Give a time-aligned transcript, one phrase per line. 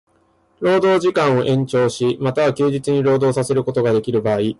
[0.59, 4.41] 労働時間を延長し、又は休日に労働させることができる場合